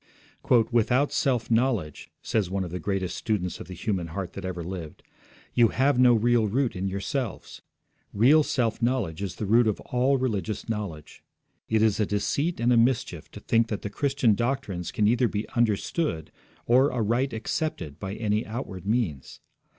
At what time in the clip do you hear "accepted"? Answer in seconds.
17.31-17.99